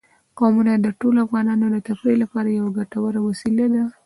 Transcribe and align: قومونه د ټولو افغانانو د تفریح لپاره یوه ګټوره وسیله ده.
قومونه 0.37 0.73
د 0.77 0.87
ټولو 0.99 1.17
افغانانو 1.25 1.65
د 1.71 1.77
تفریح 1.87 2.17
لپاره 2.23 2.49
یوه 2.59 2.71
ګټوره 2.79 3.19
وسیله 3.29 3.65
ده. 3.73 3.83